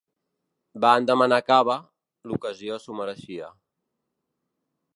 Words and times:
Van 0.85 1.05
demanar 1.09 1.39
cava: 1.49 1.75
l'ocasió 2.31 2.79
s'ho 2.85 2.97
mereixia. 3.01 3.51